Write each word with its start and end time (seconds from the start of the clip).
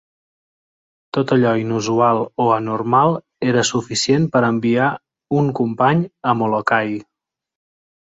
Tot 1.15 1.33
allò 1.33 1.49
inusual 1.63 2.21
o 2.45 2.47
anormal 2.55 3.13
era 3.51 3.63
suficient 3.69 4.25
per 4.37 4.41
enviar 4.47 4.87
un 5.43 5.53
company 5.61 6.01
a 6.33 6.35
Molokai. 6.41 6.97